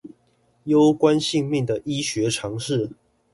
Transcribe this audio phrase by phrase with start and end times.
[0.63, 2.89] 攸關性命的醫學常識